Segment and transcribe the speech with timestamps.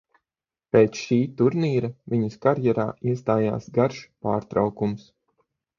[0.75, 5.11] Pēc šī turnīra viņas karjerā iestājās garš pārtraukums.